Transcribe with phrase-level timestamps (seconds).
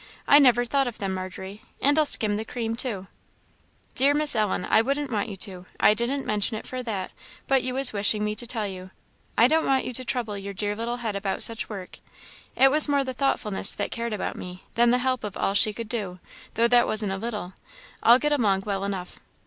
[0.27, 1.61] I never thought of them, Margery.
[1.79, 3.05] And I'll skim the cream too."
[3.93, 7.11] "Dear Miss Ellen, I wouldn't want you to: I didn't mention it for that,
[7.47, 8.89] but you was wishing me to tell you
[9.37, 11.99] I don't want you to trouble your dear little head about such work.
[12.55, 15.71] It was more the thoughtfulness that cared about me than the help of all she
[15.71, 16.17] could do,
[16.55, 17.53] though that wasn't a little
[18.01, 19.19] I'll get along well enough."